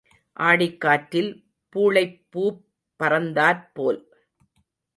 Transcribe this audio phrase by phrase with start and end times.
[0.37, 1.29] ஆடிக் காற்றில்
[1.75, 2.59] பூளைப்பூப்
[2.99, 4.01] பறந்தாற்போல்.